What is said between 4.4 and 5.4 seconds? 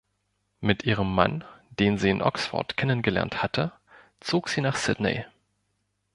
sie nach Sydney.